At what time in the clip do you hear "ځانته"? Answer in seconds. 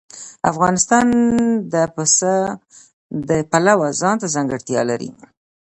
4.01-4.27